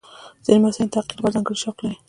ځینې 0.45 0.59
محصلین 0.61 0.87
د 0.89 0.93
تحقیق 0.93 1.17
لپاره 1.17 1.33
ځانګړي 1.35 1.55
شوق 1.63 1.77
لري. 1.83 1.97